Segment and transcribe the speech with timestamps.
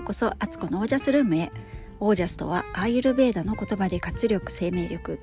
[0.00, 1.52] うこそアツコのオージャスルームへ。
[2.00, 5.20] オージャスとはアーユルベーダの言葉で活力生命力。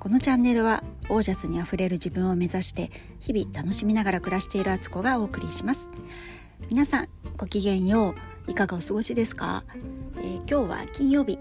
[0.00, 5.90] このチャンネルはオージャスにあふれる自分を目指して日々楽しみながら暮らしているアツコがお送りします。
[6.70, 8.14] 皆さんごきげんよ
[8.48, 8.50] う。
[8.50, 9.64] いかがお過ごしですか、
[10.18, 11.38] えー、今日は金曜日。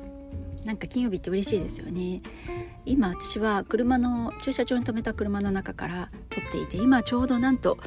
[0.66, 2.21] なんか金曜日って嬉しいですよね。
[2.86, 7.78] 今私は車の駐車場に停めた車の中から撮っていて今ちょうどなんと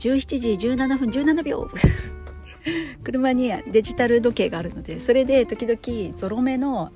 [0.00, 1.70] 17時17分17秒。
[3.04, 6.92] 車にデジタル時計があるのでそれで時々ゾロ目の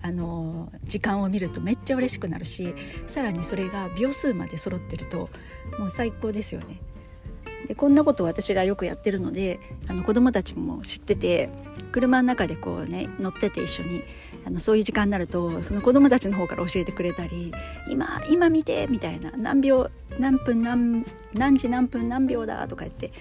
[0.00, 2.72] あの時間を見るとめっちゃ嬉しくなるし
[3.08, 5.28] さらにそれが秒数まで揃ってると
[5.76, 6.80] もう最高ですよね。
[7.66, 11.50] でこんなこと私がよくやってるのであの子供たちも知ってて
[11.92, 14.02] 車の中でこうね乗ってて一緒に
[14.46, 17.52] あのそういう時間になるとその子供たちの方から教えてくれたり
[17.90, 23.12] 「今今見て」みたいな「何秒何分何何時何分何秒だ」とか言って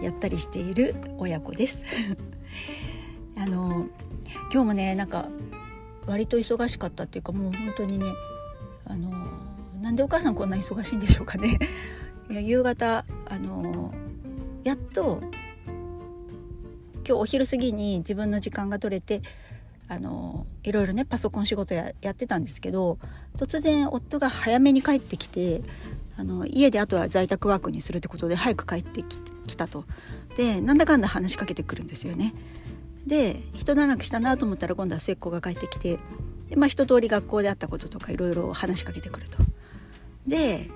[0.00, 1.84] やったりしている親子です。
[3.36, 3.86] あの
[4.52, 5.28] 今日もねなんか
[6.06, 8.06] 割と忙しかったっていうかもう本当にね
[8.86, 9.10] あの
[9.80, 11.58] なんでお母さんこんな忙しいんでしょうかね。
[12.38, 13.92] 夕方あの
[14.62, 15.20] やっと
[17.04, 19.22] 今日お昼過ぎに自分の時間が取れて
[19.88, 22.98] あのいろいろねパソコン仕事ややってたんですけど
[23.36, 25.62] 突然夫が早めに帰ってきて
[26.16, 29.02] あの家であとは在宅ワークにするってことで早く帰って
[29.46, 29.84] きたと
[30.36, 32.34] でなんだかんだ話しかけてくるんですよね。
[33.06, 35.98] で一段落したなと思ったら今度は末っ子が帰ってきて
[36.48, 39.38] で、まあ、一通り学校であったこととかいろいろ話しかけてくると。
[40.26, 40.70] で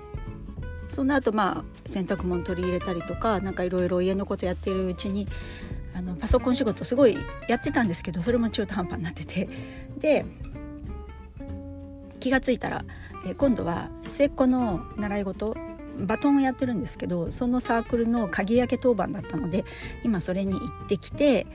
[0.87, 5.27] その後まあ洗濯物取り入れたりとか何かいろいろ家のことやってるうちに
[5.95, 9.49] あのパソコン仕事すごいやってたんですけどそれも中途半端になってて
[9.97, 10.25] で
[12.19, 12.83] 気が付いたら、
[13.25, 15.55] えー、今度は末っ子の習い事
[15.99, 19.63] バトンをやってるんですけどそのサークルの鍵開け当番だったので
[20.03, 21.47] 今それに行ってきて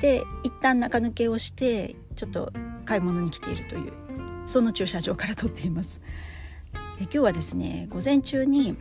[0.00, 2.52] で一旦中抜けをしてちょっと
[2.84, 3.92] 買い物に来ているという
[4.46, 6.00] その駐車場から撮っています。
[6.98, 8.76] え今日はですね午前中に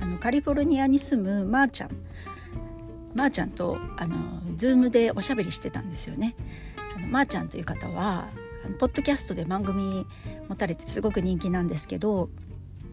[0.00, 1.90] あのカリフォルニアに住むまーちゃん
[3.14, 4.16] まーちゃんとあの
[4.54, 6.34] ズームでおしゃべりしてたんですよね。
[6.96, 8.28] あのまーちゃんという方は
[8.64, 10.06] あのポッドキャストで番組
[10.48, 12.28] 持たれてすごく人気なんですけど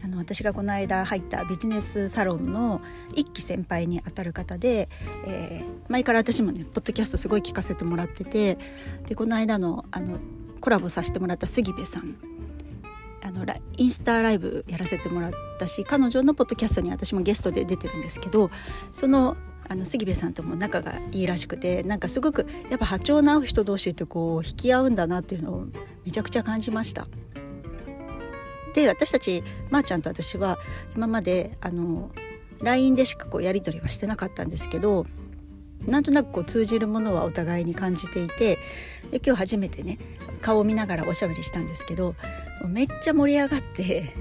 [0.03, 2.81] あの私がこの間入ったビジネスサロンの
[3.15, 4.89] 一期先輩にあたる方で、
[5.25, 8.57] えー、前から私もねポッドキャストすごい聞かせてもらってて
[9.05, 10.19] でこの間のあの
[10.59, 12.15] コラボさせてもらった杉部さん
[13.34, 13.46] あの
[13.78, 18.52] インスタライブやらせてもらったし彼女のポッドキャストに私もゲストで出てるんですけど
[18.94, 19.38] その
[19.69, 25.66] あの杉部さんとも仲がいいらしくてなんかすごくやっぱ波長の合う人同士ってこう引き合うんだなっていうのを
[26.03, 27.08] めちゃくちゃ感じました。
[28.74, 30.58] で私たちまー、あ、ちゃんと私は
[30.96, 32.12] 今まであの
[32.62, 35.06] LINE でしかこうやり取りはしてなかったんですけど
[35.86, 38.58] なんとなくこう通じるものはお互いに感じていて
[39.12, 39.97] で今日初めてね
[40.42, 42.16] 顔を見ながらおしゃべりしたんですけど
[42.68, 44.14] めっちゃ盛り上がって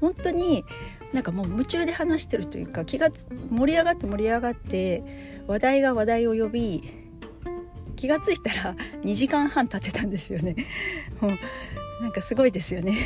[0.00, 0.64] 本当に
[1.12, 3.10] なんかもう夢中で話してるというか気が
[3.50, 6.82] 盛り上がって盛り上がって話題が話題を呼び
[7.96, 10.54] 気が付いたら2時間半経ってたんですよね。
[11.20, 11.38] もう
[12.00, 12.96] なんかすごいですよね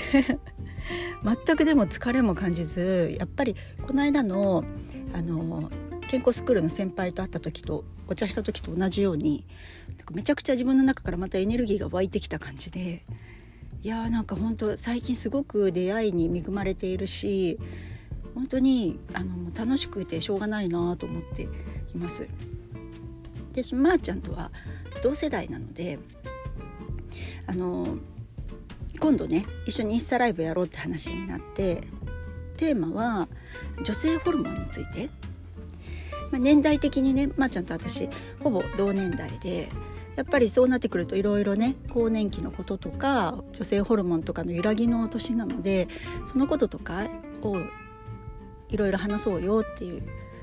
[1.47, 3.57] 全くでも疲れも感じずやっぱり
[3.87, 4.65] この間の
[5.15, 5.71] あの
[6.13, 9.47] 健康スクールの先輩と会った時とお茶した時と同じように
[9.89, 13.03] なんかめちゃくちゃ自分の中からまたエネルギーが湧いてきた感じで
[13.83, 17.59] いやーなんか本当最近すごく出会いに恵まれているし
[18.35, 21.49] 本当にあの楽しくてしょうがないなと思ってい
[21.97, 22.29] ます。
[23.55, 24.51] でまー、あ、ちゃんとは
[25.03, 25.99] 同世代なので
[27.47, 27.97] あの
[29.01, 31.85] 今度ね一緒にインスタライブやろうって話になって
[32.59, 33.29] テーマは
[33.83, 35.09] 女性ホルモンについて、
[36.33, 38.09] まあ、年代的にねまー、あ、ちゃんと私
[38.43, 39.71] ほぼ同年代で
[40.17, 45.89] やっぱりそうなってくるといろいろね更年期のこととか女性ホルモンとかの揺らぎの年なので
[46.27, 47.07] そのこととか
[47.43, 47.59] を
[48.69, 50.03] いろいろ話そうよっていう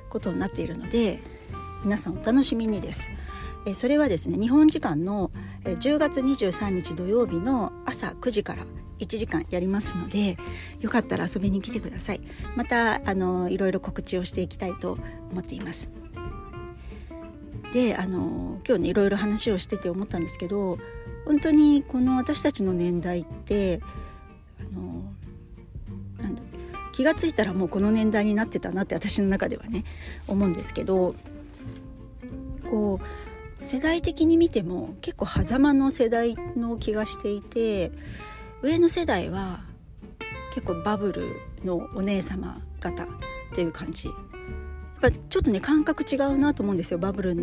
[0.09, 1.19] ことになっているので
[1.83, 3.09] 皆さんお楽しみにです。
[3.65, 5.31] えそれはですね日本時間の
[5.63, 8.65] 10月23日土曜日の朝9時から
[9.00, 10.38] 1時間やりますので
[10.80, 12.22] よかったら遊びに来てください。
[12.56, 14.98] またあのいろいろ告知をしていきたいと
[15.31, 15.90] 思っています。
[17.74, 20.80] であの今日ねいろいろ話をしてて思ったんですけど
[21.25, 23.81] 本当にこの私たちの年代って
[24.60, 25.04] あの
[26.92, 29.86] 気が付いたらもうこの年代になってたなって私の中ではね
[30.28, 31.16] 思うんですけど
[32.69, 37.92] こう世代的に見ても結構狭間の世代の気がしていて
[38.61, 39.61] 上の世代は
[40.53, 43.07] 結構バブルのお姉様方っ
[43.53, 44.15] ていう感じやっ
[45.01, 47.35] ぱちょっとね感覚違うなと思うんですよバブル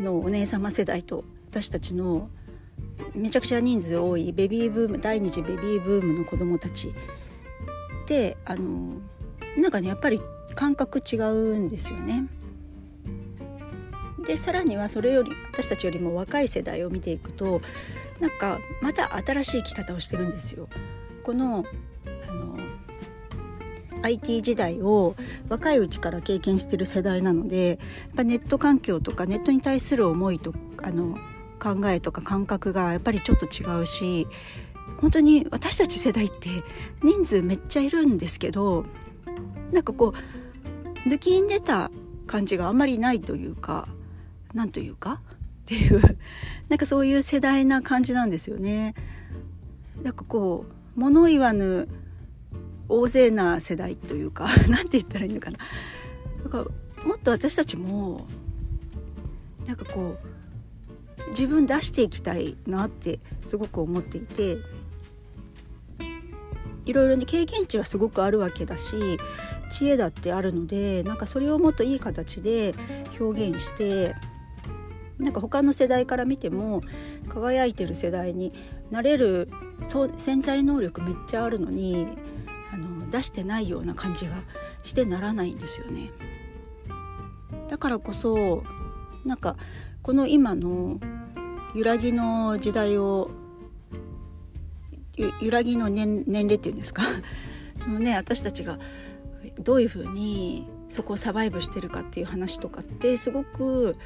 [0.00, 2.30] のお姉様世代と私たちの
[3.14, 6.92] めちゃくちゃ人数多いベビーブーム第二次ベビーブームの子どもたち
[8.06, 8.94] であの
[9.56, 10.20] なんかねやっぱり
[10.54, 12.26] 感覚違うんですよね。
[14.26, 17.62] でさらにはそれより私たちよりも若い世代を見ていくと
[18.20, 20.68] なんかまた新しい生き方をしてるんですよ。
[21.22, 21.64] この
[22.28, 22.58] あの
[24.02, 25.16] IT 時代を
[25.48, 27.78] 若いうちから経験してる世代なのでやっ
[28.16, 31.18] ぱネット環境とかネットに対する思いとあの
[31.58, 34.28] 考えとか感覚がやっぱりちょっと違うし
[35.00, 36.48] 本当に私たち世代って
[37.02, 38.84] 人数めっちゃいるんですけど
[39.72, 40.14] なんかこ
[41.04, 41.90] う抜きん出た
[42.26, 43.88] 感じがあんまりないというか
[44.54, 45.20] なんというか
[45.68, 46.00] っていう
[46.70, 48.94] なんかそういう世代な感じなんですよね。
[50.02, 50.64] なんかこ
[50.96, 51.88] う物言わぬ
[52.88, 55.58] 大勢な世代というか 何て言ったらいいのかな。
[56.38, 56.66] なんか
[57.04, 58.26] もっと私たちも
[59.66, 60.16] なんかこ
[61.26, 64.56] う自分出していきたいなってすごく思っていて
[66.86, 69.18] いろいろに経験値はすごくあるわけだし
[69.70, 72.74] 知恵だってあるのでなんかそれをもっといい形で
[73.20, 74.14] 表現して
[75.18, 76.82] なんか他の世代から見ても
[77.28, 78.52] 輝いてる世代に
[78.90, 79.50] なれる
[79.82, 82.06] そ潜在能力めっちゃあるのに
[82.72, 84.42] あの出してないような感じが
[84.82, 86.10] してならないんですよね。
[87.68, 88.62] だからこそ
[89.24, 89.56] なんか
[90.02, 90.98] この今の
[91.74, 93.30] 揺らぎの時代を
[95.40, 97.02] 揺らぎの年年齢っていうんですか？
[97.78, 98.78] そのね私たちが
[99.60, 103.96] どういうふうにそこをサバイブしてるかっていう話とかってすごく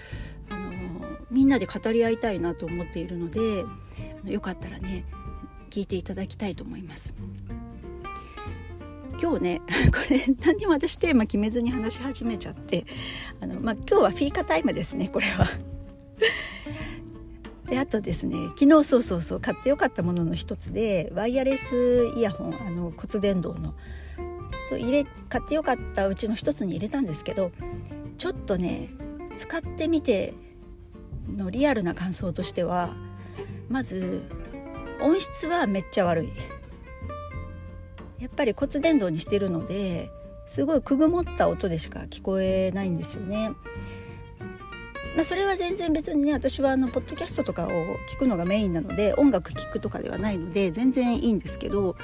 [1.30, 3.64] みんなで語り合いたいなと思っているので
[4.24, 5.04] よかったらね
[5.70, 7.14] 聞いていただきたいと思います。
[9.20, 9.60] 今日ね
[9.92, 12.84] これ何にも私テーマ決めずに話し始めちゃって
[13.40, 15.48] あの、まあ、今日はフィーカタイムですねこれは。
[17.66, 23.74] であとですね昨日そうそうそう買ってよかったものの一つでワイヤレスイヤホンあの骨伝導の
[24.68, 27.52] そう入れ買ってよかったうちの一つに入れたんですけど
[28.18, 28.90] ちょっとね
[29.38, 30.34] 使ってみて
[31.28, 32.90] のリアルな感想としては
[33.68, 34.22] まず
[35.00, 36.28] 音質はめっちゃ悪い
[38.18, 40.10] やっぱり骨伝導にしてるので
[40.46, 43.52] すごいくぐもった音でしか聞こえないんですよね。
[45.14, 47.68] まあ、それは全然別にね私はあのポッドキャストとかを
[48.08, 51.96] 聞くのがメインなので音楽聴くとかではないので全然いいんですけど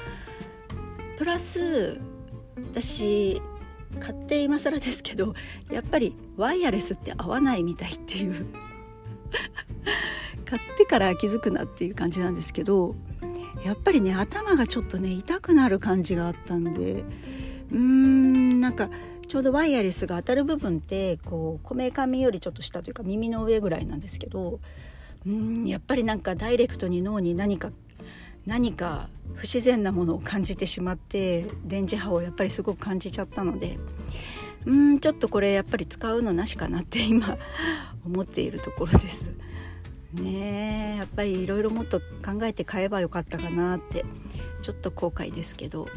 [1.17, 1.99] プラス
[2.71, 3.41] 私
[3.99, 5.33] 買って今更ですけど
[5.71, 8.45] やっぱりワイヤレスって合わないみたいっていう
[10.45, 12.95] 買ってから気づくなっていう感じなんですけど
[13.63, 17.03] やっぱりね頭がちょっとね痛くなる感じがあったんで
[17.71, 18.89] うーんなんか
[19.27, 24.59] ちょうどワイヤレスが当たる部分ってこうこめかみよりちょっと下というか耳の上ぐらいなんですけど
[25.27, 27.71] うんやっぱりなんかダイレクトに脳に何か
[28.45, 33.77] 何か不自然なものを感じてしまって電磁波をやっぱりすごく感じちゃったので
[34.65, 37.37] うんちょっとこれやっぱり使うのなしかなって今
[38.05, 39.33] 思っているところです。
[40.13, 44.05] ねえやっぱりいろいろもっと考えて買えばよかったかなって
[44.63, 45.87] ちょっと後悔ですけど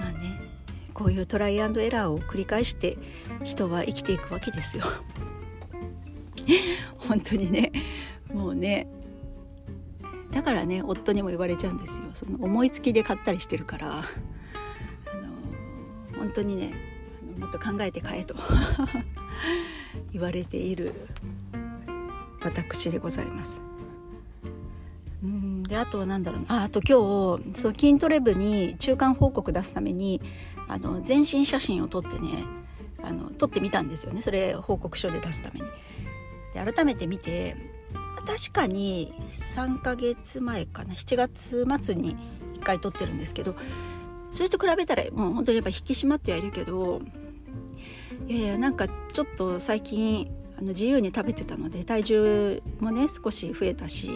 [0.00, 0.50] まあね
[0.92, 2.98] こういうトライアンドエラーを繰り返して
[3.44, 4.84] 人は生きていくわけですよ。
[6.98, 7.70] 本当にね
[8.32, 8.88] もうね
[10.32, 14.02] だからね夫にも言われちゃうんですよその思いつきで買ったりしてるからあ
[15.16, 16.91] の本当にね
[17.38, 18.34] もっと考えて買えと
[20.12, 20.92] 言われている
[22.42, 23.62] 私でございます。
[25.22, 30.20] うんであとは何だろうああと今日そう筋トレ部に中間報告出すために
[30.66, 32.44] あの全身写真を撮ってね
[33.04, 35.66] あの撮ってみたんですよねそれ報告書で出すために。
[36.54, 37.56] で改めて見て
[38.26, 42.16] 確かに3ヶ月前かな7月末に
[42.54, 43.56] 1回撮ってるんですけど
[44.30, 47.00] それと比べたらもう本当にやっぱ引き締まってはいるけど
[48.28, 54.10] いやいやなんかちょっと最近あの自由に食べてたので体重もね少し増えたし、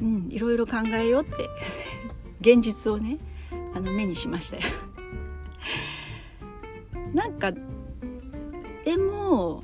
[0.00, 1.48] うん、いろいろ考えようって
[2.40, 3.18] 現実をね
[3.74, 4.62] あの目にしましたよ。
[7.14, 7.52] なんか
[8.84, 9.62] でも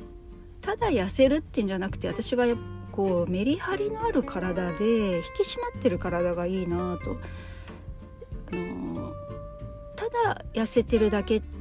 [0.61, 2.47] ただ痩せるっていうんじゃなくて私は
[2.93, 7.19] こうメリハリのある体で引き締まってる体がいいなと。
[8.53, 9.13] あの
[9.97, 11.54] ただ痩せてるだけって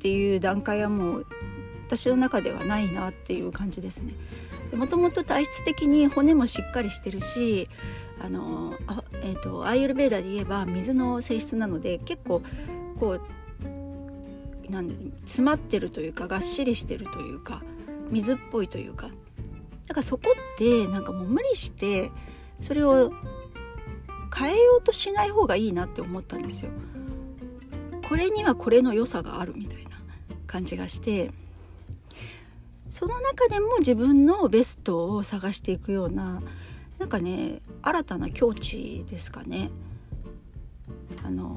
[0.00, 1.26] ていう段階はもう
[1.86, 4.14] 私の中ではないなっていう感じですね。
[4.74, 7.68] もともと体質的に骨もしっかりしてるし
[8.20, 12.42] あのあ、えーと、アイユルベーダで言えば水の性質なので結構
[13.00, 17.62] こうなんで詰まってるというかがっしりしてるというか
[18.10, 19.08] 水っぽいというか
[19.88, 22.12] だからそこってなんかもう無理して
[22.60, 23.12] それを
[24.36, 26.70] 変えようとしない方がいいなって思ったんですよ。
[28.08, 29.89] これにはこれの良さがあるみたいな
[30.50, 31.30] 感じがして
[32.88, 36.42] その中でも自分のベストを探していくような
[36.98, 39.70] なんかね新たな境地ですかね。
[41.24, 41.56] あの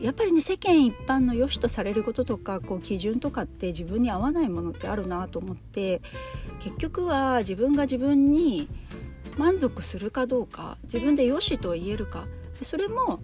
[0.00, 6.00] やっぱりね世間一般の良しとされることとかこう基準とかって自分に合わないものってあるなと思って
[6.60, 8.68] 結局は自分が自分に
[9.36, 12.26] 満足するかどうか自分で良しと言えるか
[12.58, 13.20] でそれも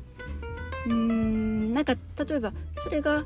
[0.87, 3.25] うーんなんか例えばそれが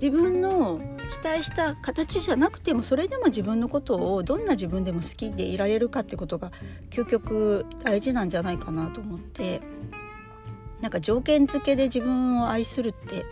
[0.00, 6.52] 自分の期待した形じゃなくてもそれでも自分のことをどんな自分でも好きでいられるかってことが
[6.90, 9.60] 究極大事なんじゃないかなと思って
[10.80, 13.24] なんか条件付けで自分を愛するって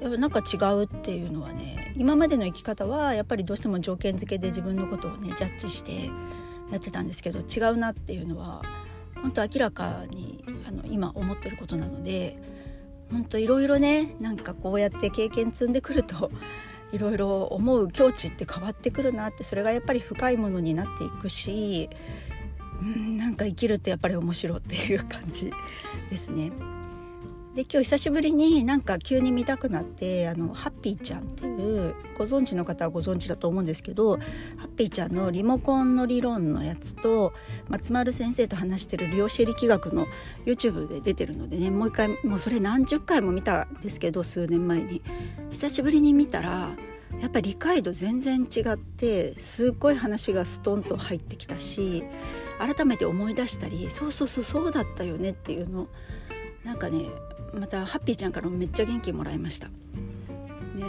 [0.00, 6.10] やっぱなんか違うっていうのはね今までの生き方はやっぱりどうしても条件付けで自分のことをねジャッジして
[6.70, 8.62] やってたんですけど違うなっていうのは
[9.14, 12.36] 本当明らかにあの今思ってることなので
[13.10, 16.30] 本当いろいろねなんかこうやって経験積んでくると
[16.92, 21.90] いろいろ思う境地って変わってくるなってそれがやっぱり深いものになっていくし
[22.80, 25.50] うんなんか生きるってやっぱり面白いっていう感じ
[26.10, 26.52] ですね。
[27.54, 37.32] で今日久しぶりになんか急に見たくなってあのハッピーちゃんっていうご存知の方はご存知だと思うんですけどハッピーちゃんのリモコンの理論のやつと
[37.68, 40.08] 松丸先生と話してる量子力学の
[40.46, 45.02] YouTube で出てるのでねもう一回もうそれ何十回も見たんですけど数年前に。
[45.50, 46.76] 久しぶりに見たら
[47.20, 52.02] やっぱり理解度全然違ってすっごい話がストンと入ってきたし
[52.58, 55.86] 改めて思い出したりそうそうそうそうだったよねっていうの
[56.64, 57.04] なんかね
[57.54, 59.68] またハッピーちゃんからもめっちゃ元気もらいました。
[59.68, 59.72] ね、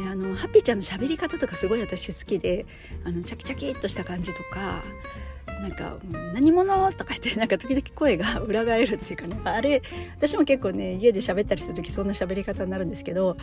[0.10, 2.66] あのハッピーちゃんの喋り方とかすごい私好きで
[3.04, 4.84] あのチャキチャキっとした感じとか
[5.62, 5.98] なんか
[6.34, 9.84] 「何者?」とか言って なんか時々声が裏返るっていうかねあれ
[10.18, 13.38] 私も結構ね家で喋ったりする時そんな喋り方になるんですけど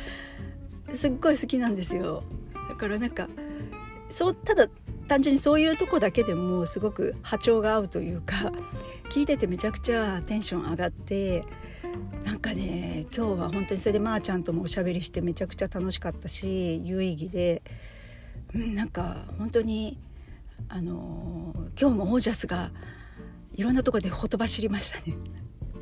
[0.93, 2.25] すっごい好きなんですよ
[2.69, 3.29] だからなんか
[4.11, 4.69] そうただ
[5.09, 8.53] 単純にそういうとこだけでもすごく波長が合うというか
[9.11, 11.45] 聞いててめちゃくちゃテンション上がって
[12.25, 17.63] なんかね今日は本当にそれでまーちゃんともおしゃべりしてめちゃくちゃ楽しかったし有意義で、
[18.55, 19.99] うん、なんか本当に
[20.69, 22.71] あのー、今日もオージャスが
[23.55, 25.17] いろんなとこでほとばしりましたね。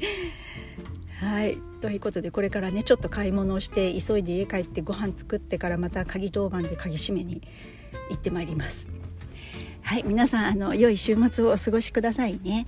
[1.20, 7.42] はいということでこれからねちょっと買い物をして急いで家帰ってご飯作ってからまた鍵当番で鍵閉めに
[8.08, 8.88] 行ってまいります。
[9.82, 12.66] はい皆さんあの良い週末をお過ごしくださいね。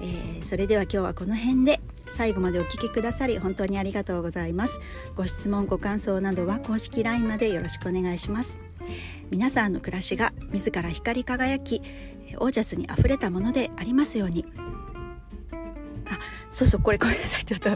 [0.00, 4.80] えー、それでは今日はこの辺で最後までお聴きくださり本当にありがとうございます。
[5.14, 8.60] ご質問ご感想などは公式 LINE までよろしくお願いします。
[9.30, 11.82] 皆さんの暮らしが自ら光り輝き
[12.38, 14.44] オージャスにあふれたものでありますように。
[16.06, 16.18] あ
[16.50, 17.44] そうそうこれごめんなさい。
[17.44, 17.70] ちょっと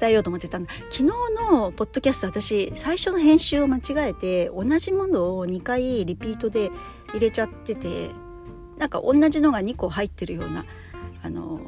[0.00, 6.70] 伝えようと思ってたんだ昨日のポッドキャスト私最初の編集を間違えて同じものを2回リピートで
[7.10, 8.10] 入れちゃってて
[8.76, 10.64] なんか同じのが2個入ってるような
[11.22, 11.60] あの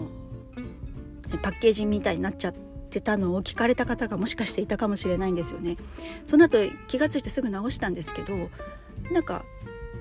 [1.47, 2.55] パッケージみたいになっちゃっ
[2.91, 5.77] てたのを聞かれた方がもしかしていたかもしれないんですよね。
[6.25, 8.51] その後気が付いてすぐ直したんですけど
[9.13, 9.45] なんか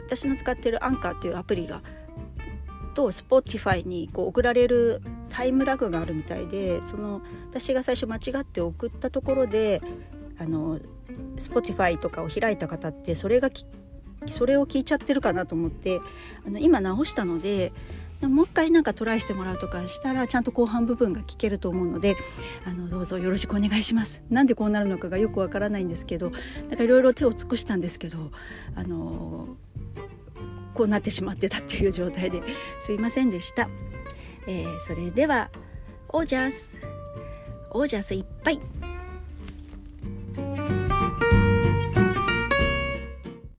[0.07, 1.83] 私の使ってるアンカーっていうアプリが
[2.95, 7.21] と Spotify にこう送られるタイムラグがあるみたいでその
[7.51, 9.83] 私が最初間違って送ったところで
[10.39, 10.79] あの
[11.35, 13.51] Spotify とかを開いた方ってそれが
[14.25, 15.99] それを聞いちゃってるかなと思って
[16.47, 17.71] あの今直したので
[18.21, 22.15] もう一回なんかトライしてもらうとかしたらちゃんと後半部分が聞けると思うので
[22.65, 24.23] あのどうぞよろしくお願いします。
[24.29, 26.31] なんでこうなるのかがよくわからないんですけど
[26.69, 28.31] なんかいろいろ手を尽くしたんですけど
[28.75, 29.55] あの
[30.73, 32.41] こうなってしまってたっていう状態で
[32.79, 33.69] すいませんでした、
[34.47, 35.49] えー、それでは
[36.09, 36.79] オージャス。
[37.71, 38.94] オージャスいっぱい。